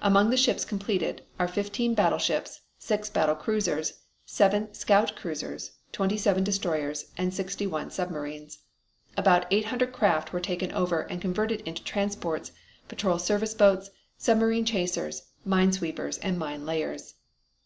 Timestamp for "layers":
16.64-17.16